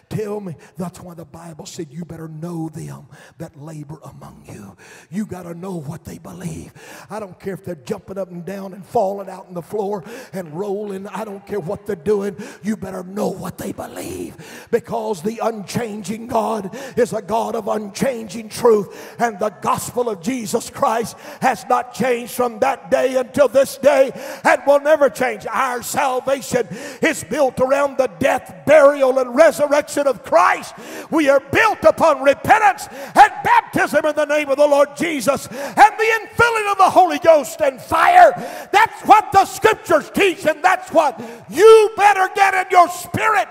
[0.09, 0.55] Tell me.
[0.77, 3.07] That's why the Bible said you better know them
[3.39, 4.77] that labor among you.
[5.11, 6.73] You got to know what they believe.
[7.11, 10.05] I don't care if they're jumping up and down and falling out on the floor
[10.33, 11.09] and rolling.
[11.09, 12.37] I don't care what they're doing.
[12.63, 14.37] You better know what they believe
[14.71, 19.17] because the unchanging God is a God of unchanging truth.
[19.19, 24.13] And the gospel of Jesus Christ has not changed from that day until this day
[24.45, 25.45] and will never change.
[25.47, 30.75] Our salvation salvation is built around the death, burial, and resurrection of Christ.
[31.11, 35.77] We are built upon repentance and baptism in the name of the Lord Jesus and
[35.77, 38.33] the infilling of the Holy Ghost and fire.
[38.73, 43.49] That's what the scriptures teach, and that's what you better get in your spirit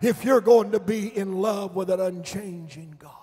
[0.00, 3.14] if you're going to be in love with an unchanging God.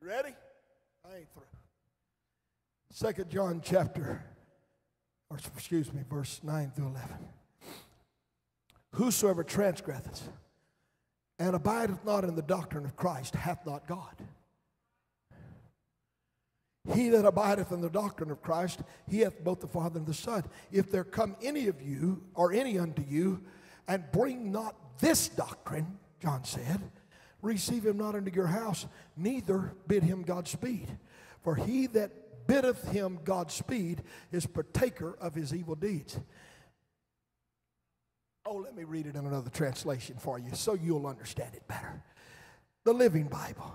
[0.00, 0.34] Ready?
[2.94, 4.22] Second John chapter,
[5.30, 7.08] or excuse me, verse 9 through 11.
[8.96, 10.28] Whosoever transgresseth
[11.38, 14.14] and abideth not in the doctrine of Christ hath not God.
[16.92, 20.12] He that abideth in the doctrine of Christ, he hath both the Father and the
[20.12, 20.44] Son.
[20.70, 23.40] If there come any of you, or any unto you,
[23.88, 26.82] and bring not this doctrine, John said,
[27.40, 28.84] receive him not into your house,
[29.16, 30.88] neither bid him Godspeed.
[31.42, 32.10] For he that
[32.46, 36.18] biddeth him Godspeed is partaker of his evil deeds.
[38.44, 42.02] Oh, let me read it in another translation for you so you'll understand it better.
[42.84, 43.72] The Living Bible.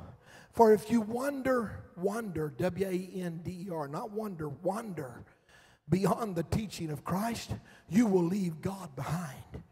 [0.51, 5.23] For if you wonder, wonder, W A N D E R, not wonder, wonder,
[5.87, 7.51] beyond the teaching of Christ,
[7.89, 9.63] you will leave God behind.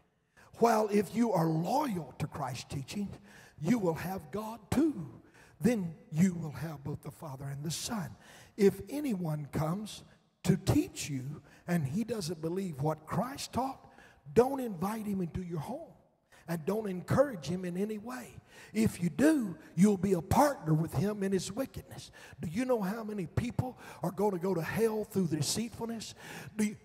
[0.58, 3.08] While if you are loyal to Christ's teaching,
[3.60, 5.10] you will have God too.
[5.60, 8.10] Then you will have both the Father and the Son.
[8.56, 10.02] If anyone comes
[10.44, 13.84] to teach you and he doesn't believe what Christ taught,
[14.32, 15.92] don't invite him into your home
[16.48, 18.36] and don't encourage him in any way.
[18.72, 22.10] If you do, you'll be a partner with him in his wickedness.
[22.40, 26.14] Do you know how many people are going to go to hell through deceitfulness?
[26.56, 26.76] Do you,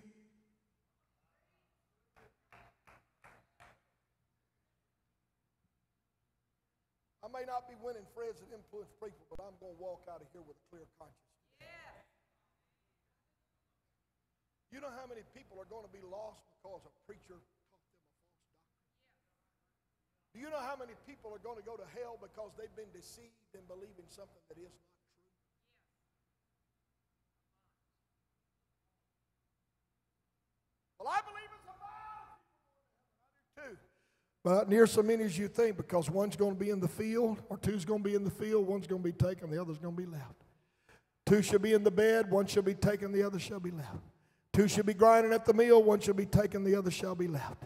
[7.23, 10.21] I may not be winning friends and influence people, but I'm going to walk out
[10.21, 11.20] of here with a clear conscience.
[14.71, 17.83] You know how many people are going to be lost because a preacher taught them
[17.83, 18.95] a false doctrine?
[20.31, 22.87] Do you know how many people are going to go to hell because they've been
[22.95, 25.11] deceived and believing something that is not true?
[31.03, 32.39] Well, I believe it's a about
[33.59, 33.75] too.
[34.39, 37.43] But near so many as you think because one's going to be in the field
[37.51, 39.83] or two's going to be in the field, one's going to be taken, the other's
[39.83, 40.47] going to be left.
[41.25, 44.10] Two shall be in the bed, one shall be taken, the other shall be left.
[44.53, 47.27] Two shall be grinding at the mill, one shall be taken, the other shall be
[47.27, 47.63] left.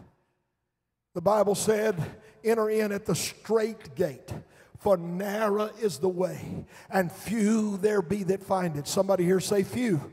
[1.14, 1.96] The Bible said,
[2.44, 4.32] Enter in at the strait gate,
[4.78, 8.86] for narrow is the way, and few there be that find it.
[8.86, 10.12] Somebody here say, Few.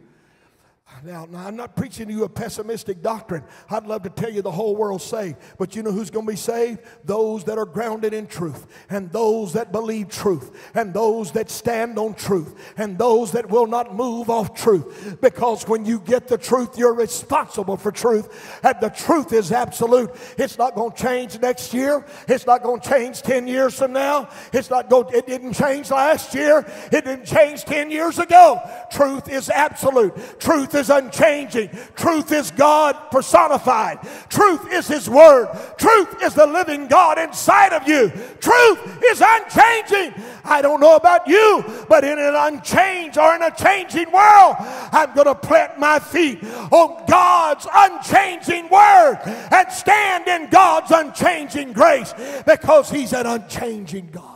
[1.03, 3.43] Now, now, I'm not preaching to you a pessimistic doctrine.
[3.69, 5.37] I'd love to tell you the whole world's saved.
[5.57, 6.79] But you know who's going to be saved?
[7.03, 11.97] Those that are grounded in truth, and those that believe truth, and those that stand
[11.97, 15.17] on truth, and those that will not move off truth.
[15.19, 18.59] Because when you get the truth, you're responsible for truth.
[18.63, 20.11] And the truth is absolute.
[20.37, 22.05] It's not going to change next year.
[22.27, 24.29] It's not going to change 10 years from now.
[24.53, 26.65] It's not going, it didn't change last year.
[26.91, 28.61] It didn't change 10 years ago.
[28.91, 30.39] Truth is absolute.
[30.39, 31.69] Truth is is unchanging.
[31.95, 33.99] Truth is God personified.
[34.29, 35.47] Truth is His Word.
[35.77, 38.09] Truth is the living God inside of you.
[38.39, 40.13] Truth is unchanging.
[40.43, 44.55] I don't know about you, but in an unchanged or in a changing world,
[44.91, 51.71] I'm going to plant my feet on God's unchanging Word and stand in God's unchanging
[51.73, 52.13] grace
[52.45, 54.31] because He's an unchanging God.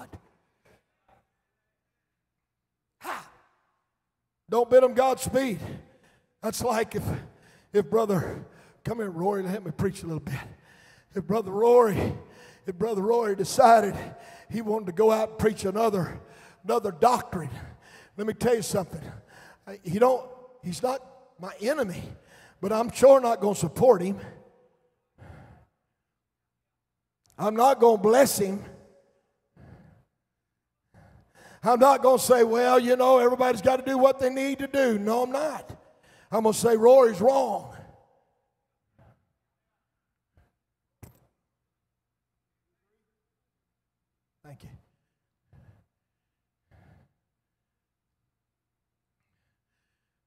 [4.49, 5.59] Don't bid him Godspeed.
[6.41, 7.03] That's like if,
[7.73, 8.45] if brother,
[8.83, 10.35] come here, Rory, let me preach a little bit.
[11.15, 12.13] If brother Rory,
[12.65, 13.95] if brother Rory decided
[14.49, 16.19] he wanted to go out and preach another,
[16.63, 17.49] another doctrine,
[18.17, 19.01] let me tell you something.
[19.65, 20.29] Uh, he don't,
[20.63, 21.01] he's not
[21.39, 22.03] my enemy,
[22.61, 24.19] but I'm sure not going to support him.
[27.37, 28.63] I'm not going to bless him.
[31.63, 34.59] I'm not going to say, well, you know, everybody's got to do what they need
[34.59, 34.97] to do.
[34.97, 35.76] No, I'm not.
[36.31, 37.73] I'm going to say Rory's wrong.
[44.43, 44.69] Thank you.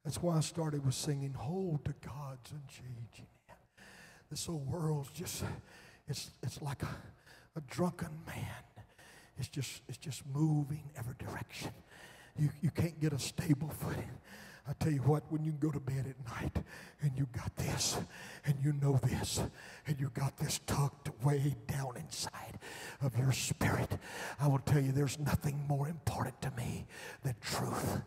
[0.05, 3.59] That's why I started with singing, Hold to God's unchanging hand.
[4.31, 5.45] This whole world's just,
[6.09, 6.97] it's, it's like a,
[7.57, 8.85] a drunken man.
[9.39, 11.71] It's just, it's just moving every direction.
[12.39, 14.11] You, you can't get a stable footing.
[14.68, 16.64] I tell you what, when you go to bed at night
[17.03, 17.99] and you got this
[18.44, 19.42] and you know this
[19.87, 22.59] and you got this tucked way down inside
[23.03, 23.99] of your spirit,
[24.38, 26.87] I will tell you there's nothing more important to me
[27.23, 28.01] than truth.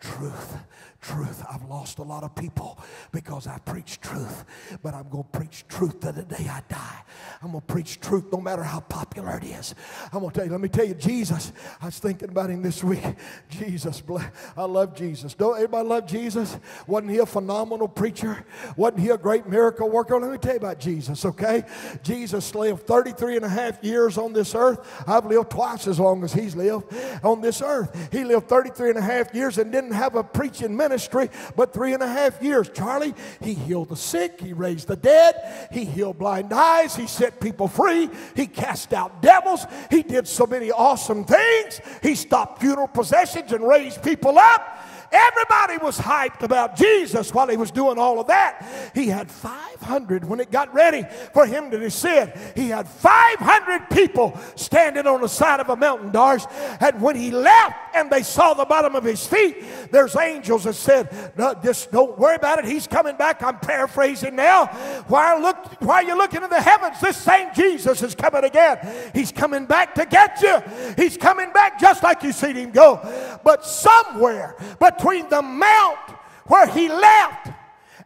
[0.00, 0.56] Truth,
[1.02, 1.44] truth.
[1.50, 2.78] I've lost a lot of people
[3.12, 4.44] because I preach truth,
[4.82, 7.02] but I'm going to preach truth to the day I die.
[7.42, 9.74] I'm going to preach truth no matter how popular it is.
[10.12, 12.62] I'm going to tell you, let me tell you, Jesus, I was thinking about him
[12.62, 13.02] this week.
[13.48, 14.24] Jesus, bless
[14.56, 15.34] I love Jesus.
[15.34, 16.58] Don't everybody love Jesus?
[16.86, 18.44] Wasn't he a phenomenal preacher?
[18.76, 20.18] Wasn't he a great miracle worker?
[20.18, 21.64] Let me tell you about Jesus, okay?
[22.02, 25.04] Jesus lived 33 and a half years on this earth.
[25.06, 28.08] I've lived twice as long as he's lived on this earth.
[28.12, 31.94] He lived 33 and a half years and didn't have a preaching ministry but three
[31.94, 32.68] and a half years.
[32.68, 37.40] Charlie, he healed the sick, he raised the dead, he healed blind eyes, he set
[37.40, 41.80] people free, he cast out devils, he did so many awesome things.
[42.02, 44.78] He stopped funeral processions and raised people up.
[45.12, 48.92] Everybody was hyped about Jesus while he was doing all of that.
[48.94, 52.32] He had 500 when it got ready for him to descend.
[52.54, 56.46] He had 500 people standing on the side of a mountain, Dars.
[56.80, 60.74] And when he left and they saw the bottom of his feet, there's angels that
[60.74, 62.64] said, no, just don't worry about it.
[62.64, 63.42] He's coming back.
[63.42, 64.66] I'm paraphrasing now.
[65.08, 68.78] Why look, while you're looking in the heavens, this same Jesus is coming again.
[69.12, 70.62] He's coming back to get you.
[70.96, 73.00] He's coming back just like you seen him go.
[73.42, 76.10] But somewhere, but between the mount
[76.46, 77.48] where he left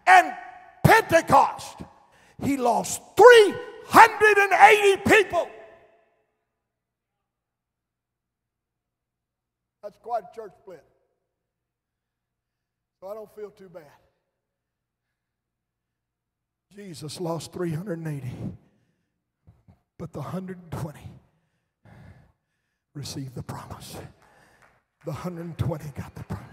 [0.07, 0.33] and
[0.85, 1.81] Pentecost,
[2.43, 5.49] he lost 380 people.
[9.83, 10.85] That's quite a church split.
[13.01, 13.83] So I don't feel too bad.
[16.75, 18.31] Jesus lost 380,
[19.99, 21.01] but the 120
[22.95, 23.97] received the promise.
[25.05, 26.45] The 120 got the promise.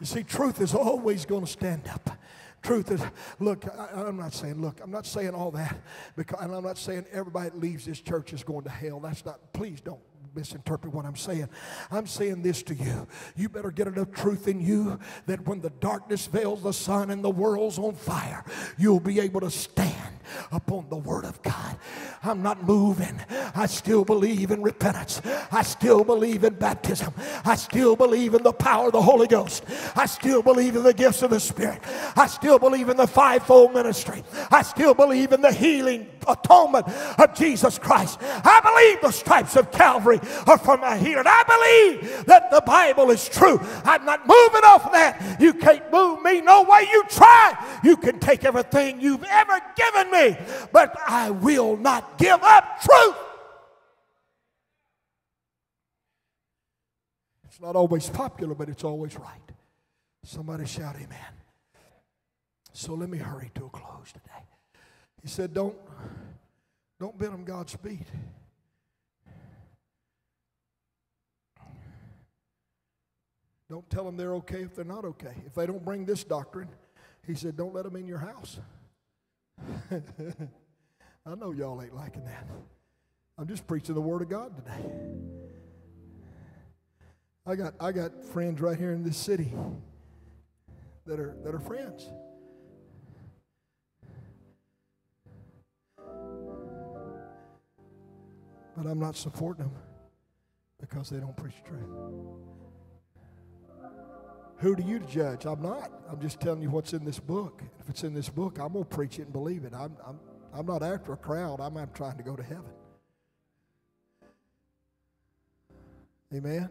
[0.00, 2.18] You see, truth is always going to stand up.
[2.62, 3.02] Truth is,
[3.40, 5.76] look, I, am not saying, look, I'm not saying all that,
[6.16, 9.00] because, and I'm not saying everybody that leaves this church is going to hell.
[9.00, 10.00] That's not, please don't
[10.34, 11.48] misinterpret what I'm saying.
[11.90, 13.06] I'm saying this to you.
[13.36, 17.22] You better get enough truth in you that when the darkness veils the sun and
[17.22, 18.44] the world's on fire,
[18.76, 19.94] you'll be able to stand
[20.52, 21.76] upon the Word of God.
[22.22, 23.20] I'm not moving.
[23.54, 25.20] I still believe in repentance.
[25.52, 27.12] I still believe in baptism.
[27.44, 29.64] I still believe in the power of the Holy Ghost.
[29.96, 31.80] I still believe in the gifts of the Spirit.
[32.16, 34.22] I still believe in the fivefold ministry.
[34.50, 38.18] I still believe in the healing atonement of Jesus Christ.
[38.22, 41.24] I believe the stripes of Calvary are for my healing.
[41.26, 41.42] I
[42.00, 43.60] believe that the Bible is true.
[43.84, 45.40] I'm not moving off of that.
[45.40, 47.80] You can't move me no way you try.
[47.82, 50.13] You can take everything you've ever given me,
[50.72, 53.16] but I will not give up truth.
[57.46, 59.52] It's not always popular, but it's always right.
[60.24, 61.18] Somebody shout amen.
[62.72, 64.44] So let me hurry to a close today.
[65.22, 65.76] He said, Don't,
[66.98, 68.06] don't bid them Godspeed.
[73.70, 75.34] Don't tell them they're okay if they're not okay.
[75.46, 76.68] If they don't bring this doctrine,
[77.26, 78.58] he said, don't let them in your house.
[81.26, 82.46] I know y'all ain't liking that.
[83.38, 84.90] I'm just preaching the Word of God today.
[87.46, 89.52] I got, I got friends right here in this city
[91.06, 92.08] that are, that are friends.
[98.76, 99.74] But I'm not supporting them
[100.80, 101.88] because they don't preach truth.
[104.58, 105.44] Who do you judge?
[105.46, 105.90] I'm not.
[106.08, 107.62] I'm just telling you what's in this book.
[107.80, 109.72] If it's in this book, I'm going to preach it and believe it.
[109.74, 110.18] I'm, I'm,
[110.52, 112.70] I'm not after a crowd, I'm, I'm trying to go to heaven.
[116.32, 116.70] Amen?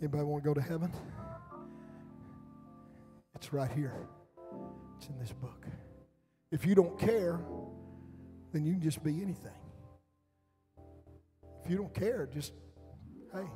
[0.00, 0.92] Anybody want to go to heaven?
[3.34, 3.94] It's right here.
[4.98, 5.66] It's in this book.
[6.50, 7.40] If you don't care,
[8.52, 9.50] then you can just be anything.
[11.64, 12.52] If you don't care, just,
[13.32, 13.46] hey,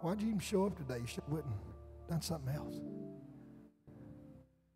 [0.00, 0.98] why'd you even show up today?
[1.00, 1.54] You should wouldn't
[2.08, 2.80] done something else.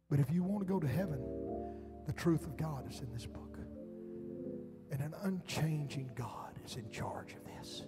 [0.09, 1.25] But if you want to go to heaven,
[2.07, 3.59] the truth of God is in this book.
[4.91, 7.85] And an unchanging God is in charge of this.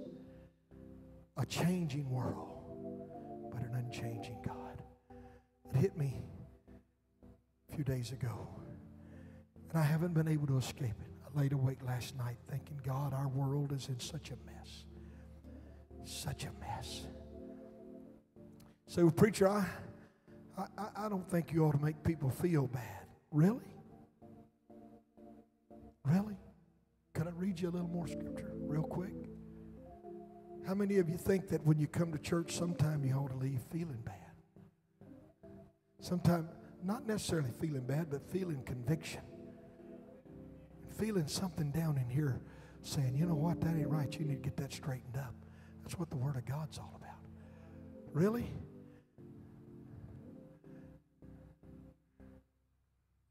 [1.36, 4.82] A changing world, but an unchanging God.
[5.74, 6.22] It hit me
[7.70, 8.49] a few days ago,
[9.70, 11.12] and I haven't been able to escape it.
[11.24, 14.84] I laid awake last night thinking, God, our world is in such a mess.
[16.05, 17.07] Such a mess.
[18.93, 19.66] Say, well, preacher, I,
[20.59, 23.07] I, I don't think you ought to make people feel bad.
[23.30, 23.74] Really?
[26.05, 26.36] Really?
[27.14, 29.14] Can I read you a little more scripture real quick?
[30.66, 33.36] How many of you think that when you come to church, sometime you ought to
[33.38, 34.14] leave feeling bad?
[36.01, 36.51] Sometimes,
[36.84, 39.22] not necessarily feeling bad, but feeling conviction.
[40.99, 42.43] Feeling something down in here
[42.82, 44.14] saying, you know what, that ain't right.
[44.18, 45.34] You need to get that straightened up.
[45.82, 47.20] That's what the Word of God's all about.
[48.12, 48.53] Really?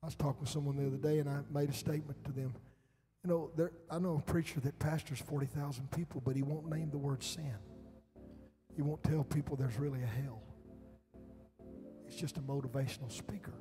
[0.04, 2.54] I was talking with someone the other day, and I made a statement to them.
[3.24, 6.90] You know, there, I know a preacher that pastors 40,000 people, but he won't name
[6.90, 7.54] the word sin.
[8.76, 10.42] He won't tell people there's really a hell.
[12.08, 13.54] He's just a motivational speaker.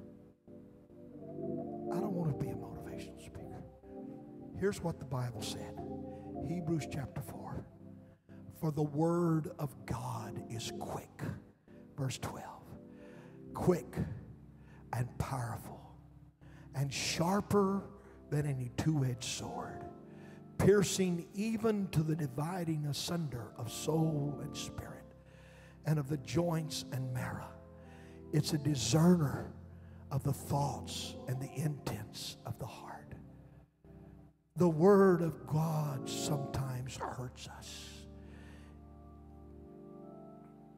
[1.93, 3.62] I don't want to be a motivational speaker.
[4.59, 5.78] Here's what the Bible said
[6.49, 7.64] Hebrews chapter 4.
[8.61, 11.22] For the word of God is quick.
[11.99, 12.45] Verse 12.
[13.53, 13.95] Quick
[14.95, 15.70] and powerful
[16.75, 17.83] and sharper
[18.31, 19.85] than any two edged sword,
[20.59, 25.14] piercing even to the dividing asunder of soul and spirit,
[25.87, 27.51] and of the joints and marrow.
[28.33, 29.53] It's a discerner
[30.11, 33.14] of the thoughts and the intents of the heart.
[34.57, 37.89] The Word of God sometimes hurts us.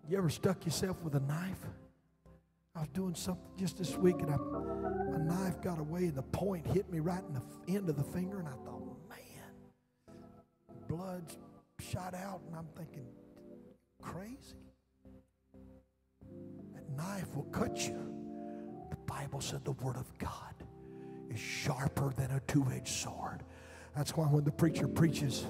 [0.09, 1.65] You ever stuck yourself with a knife?
[2.75, 6.23] I was doing something just this week and I, my knife got away and the
[6.23, 10.17] point hit me right in the end of the finger and I thought, man,
[10.89, 11.23] blood
[11.79, 13.07] shot out and I'm thinking,
[14.01, 14.57] crazy?
[16.75, 18.15] That knife will cut you.
[18.91, 20.55] The Bible said the Word of God
[21.31, 23.43] is sharper than a two-edged sword.
[23.95, 25.45] That's why when the preacher preaches,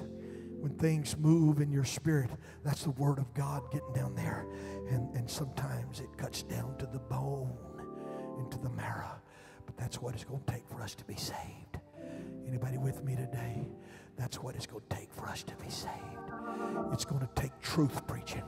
[0.59, 2.29] when things move in your spirit,
[2.65, 4.45] that's the Word of God getting down there.
[4.89, 7.55] And, and sometimes it cuts down to the bone,
[8.39, 9.21] into the marrow.
[9.65, 11.77] But that's what it's going to take for us to be saved.
[12.47, 13.67] Anybody with me today?
[14.17, 15.91] That's what it's going to take for us to be saved.
[16.91, 18.43] It's going to take truth preaching.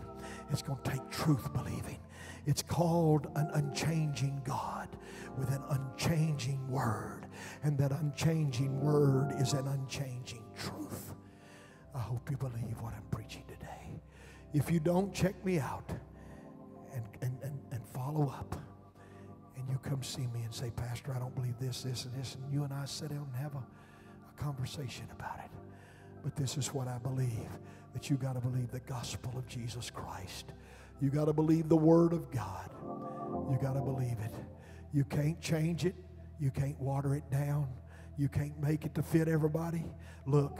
[0.51, 1.99] It's going to take truth believing.
[2.45, 4.89] It's called an unchanging God
[5.37, 7.25] with an unchanging word.
[7.63, 11.13] And that unchanging word is an unchanging truth.
[11.95, 14.01] I hope you believe what I'm preaching today.
[14.53, 15.91] If you don't, check me out
[16.95, 18.59] and, and, and, and follow up.
[19.57, 22.35] And you come see me and say, Pastor, I don't believe this, this, and this.
[22.35, 25.51] And you and I sit down and have a, a conversation about it.
[26.23, 27.49] But this is what I believe
[27.93, 30.45] that you got to believe the gospel of Jesus Christ.
[31.01, 32.69] You got to believe the word of God.
[33.51, 34.33] You got to believe it.
[34.93, 35.95] You can't change it.
[36.39, 37.67] You can't water it down.
[38.17, 39.83] You can't make it to fit everybody.
[40.25, 40.59] Look,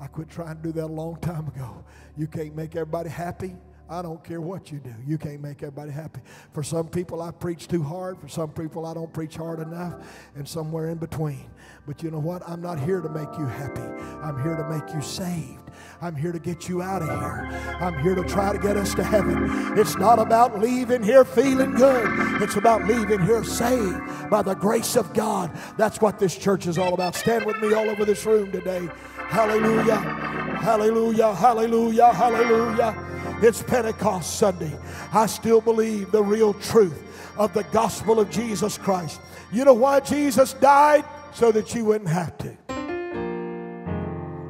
[0.00, 1.84] I quit trying to do that a long time ago.
[2.16, 3.56] You can't make everybody happy.
[3.88, 4.94] I don't care what you do.
[5.06, 6.20] You can't make everybody happy.
[6.52, 8.18] For some people, I preach too hard.
[8.18, 9.94] For some people, I don't preach hard enough.
[10.34, 11.50] And somewhere in between.
[11.86, 12.42] But you know what?
[12.48, 13.82] I'm not here to make you happy.
[14.22, 15.64] I'm here to make you saved.
[16.00, 17.76] I'm here to get you out of here.
[17.80, 19.76] I'm here to try to get us to heaven.
[19.78, 24.96] It's not about leaving here feeling good, it's about leaving here saved by the grace
[24.96, 25.50] of God.
[25.76, 27.14] That's what this church is all about.
[27.14, 28.88] Stand with me all over this room today.
[29.28, 29.96] Hallelujah.
[29.96, 31.34] Hallelujah.
[31.34, 32.12] Hallelujah.
[32.12, 33.14] Hallelujah.
[33.42, 34.72] It's Pentecost Sunday.
[35.12, 37.02] I still believe the real truth
[37.36, 39.20] of the gospel of Jesus Christ.
[39.52, 41.04] You know why Jesus died?
[41.34, 42.56] So that you wouldn't have to.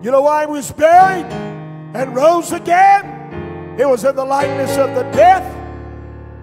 [0.03, 1.25] You know why he was buried
[1.95, 3.77] and rose again?
[3.81, 5.45] It was in the likeness of the death,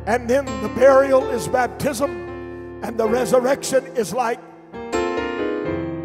[0.08, 2.10] and then the burial is baptism,
[2.84, 4.40] and the resurrection is like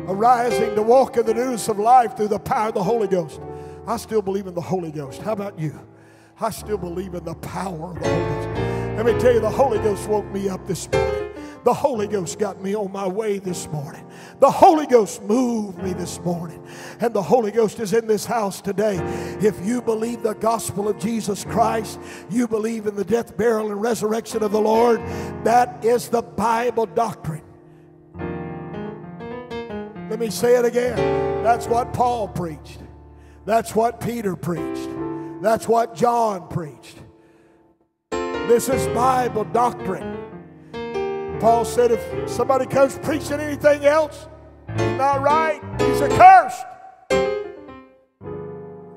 [0.06, 3.40] arising to walk in the news of life through the power of the Holy Ghost.
[3.86, 5.22] I still believe in the Holy Ghost.
[5.22, 5.80] How about you?
[6.38, 8.48] I still believe in the power of the Holy Ghost.
[8.96, 11.32] Let me tell you, the Holy Ghost woke me up this morning.
[11.64, 14.06] The Holy Ghost got me on my way this morning.
[14.38, 16.64] The Holy Ghost moved me this morning.
[17.00, 18.98] And the Holy Ghost is in this house today.
[19.40, 21.98] If you believe the gospel of Jesus Christ,
[22.30, 25.00] you believe in the death, burial, and resurrection of the Lord,
[25.44, 27.42] that is the Bible doctrine.
[30.10, 30.96] Let me say it again.
[31.42, 32.80] That's what Paul preached.
[33.46, 34.95] That's what Peter preached.
[35.40, 36.98] That's what John preached.
[38.10, 40.16] This is Bible doctrine.
[41.40, 44.28] Paul said, if somebody comes preaching anything else,
[44.68, 46.64] he's not right, he's accursed.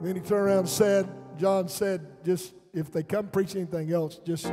[0.01, 4.19] Then he turned around and said, John said, just if they come preach anything else,
[4.25, 4.45] just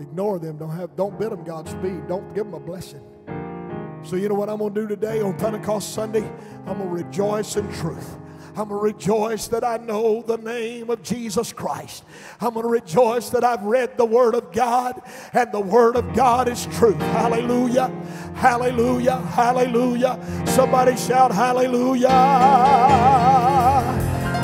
[0.00, 0.56] ignore them.
[0.56, 2.06] Don't have don't bid them Godspeed.
[2.08, 3.02] Don't give them a blessing.
[4.02, 6.24] So you know what I'm gonna do today on Pentecost Sunday?
[6.66, 8.18] I'm gonna rejoice in truth.
[8.54, 12.04] I'm going to rejoice that I know the name of Jesus Christ.
[12.40, 15.00] I'm going to rejoice that I've read the Word of God
[15.32, 16.92] and the Word of God is true.
[16.92, 17.88] Hallelujah.
[18.34, 19.16] Hallelujah.
[19.16, 20.18] Hallelujah.
[20.46, 22.08] Somebody shout hallelujah.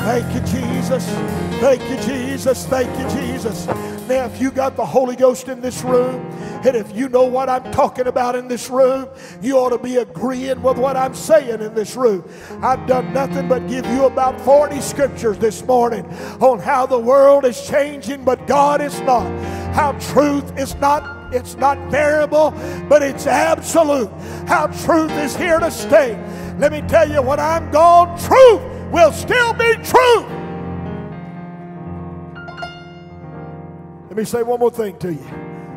[0.09, 1.05] Thank you, Jesus.
[1.59, 2.65] Thank you, Jesus.
[2.65, 3.67] Thank you, Jesus.
[4.07, 6.25] Now, if you got the Holy Ghost in this room,
[6.65, 9.07] and if you know what I'm talking about in this room,
[9.39, 12.27] you ought to be agreeing with what I'm saying in this room.
[12.63, 16.03] I've done nothing but give you about 40 scriptures this morning
[16.41, 19.29] on how the world is changing, but God is not.
[19.75, 22.49] How truth is not it's not variable,
[22.89, 24.09] but it's absolute.
[24.47, 26.19] How truth is here to stay.
[26.57, 30.25] Let me tell you, when I'm gone, truth will still be true.
[34.07, 35.25] Let me say one more thing to you.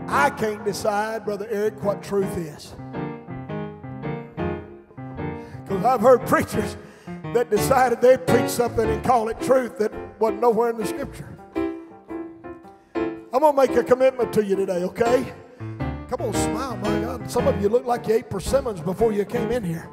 [0.08, 2.74] I can't decide, Brother Eric, what truth is.
[5.62, 6.76] Because I've heard preachers
[7.34, 11.28] that decided they'd preach something and call it truth that wasn't nowhere in the scripture.
[13.34, 15.32] I'm going to make a commitment to you today, okay?
[16.10, 17.30] Come on, smile, my God.
[17.30, 19.88] Some of you look like you ate persimmons before you came in here.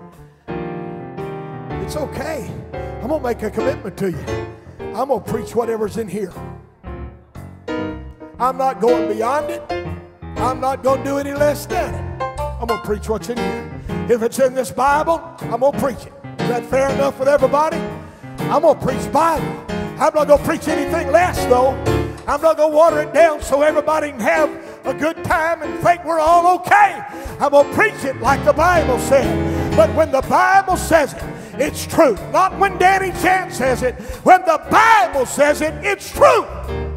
[1.84, 2.52] It's okay.
[3.02, 4.26] I'm going to make a commitment to you.
[4.94, 6.34] I'm going to preach whatever's in here.
[8.38, 9.64] I'm not going beyond it.
[10.38, 12.22] I'm not going to do any less than it.
[12.22, 13.82] I'm going to preach what's in here.
[14.10, 16.14] If it's in this Bible, I'm going to preach it.
[16.42, 17.78] Is that fair enough with everybody?
[18.38, 19.48] I'm going to preach Bible.
[19.70, 21.72] I'm not going to preach anything less, though.
[22.28, 25.80] I'm not going to water it down so everybody can have a good time and
[25.82, 27.02] think we're all okay.
[27.40, 29.76] I'm going to preach it like the Bible said.
[29.76, 31.24] But when the Bible says it,
[31.60, 32.16] it's true.
[32.32, 33.96] Not when Danny Chan says it.
[34.24, 36.89] When the Bible says it, it's true.